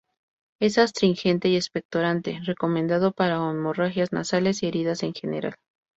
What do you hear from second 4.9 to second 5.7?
en general.